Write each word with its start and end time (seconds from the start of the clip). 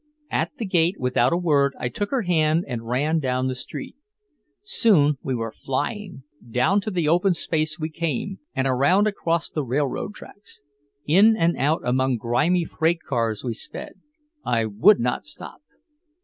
At 0.31 0.51
the 0.57 0.65
gate 0.65 0.95
without 0.97 1.31
a 1.31 1.37
word 1.37 1.75
I 1.79 1.87
took 1.87 2.09
her 2.09 2.23
hand 2.23 2.65
and 2.67 2.87
ran 2.87 3.19
down 3.19 3.45
the 3.45 3.53
street. 3.53 3.95
Soon 4.63 5.19
we 5.21 5.35
were 5.35 5.51
flying. 5.51 6.23
Down 6.49 6.81
to 6.81 6.89
the 6.89 7.07
open 7.07 7.35
space 7.35 7.77
we 7.77 7.91
came, 7.91 8.39
and 8.55 8.65
around 8.67 9.05
across 9.05 9.51
the 9.51 9.63
railroad 9.63 10.15
tracks. 10.15 10.63
In 11.05 11.37
and 11.37 11.55
out 11.55 11.83
among 11.85 12.17
grimy 12.17 12.65
freight 12.65 13.03
cars 13.07 13.43
we 13.43 13.53
sped. 13.53 14.01
I 14.43 14.65
would 14.65 14.99
not 14.99 15.27
stop. 15.27 15.61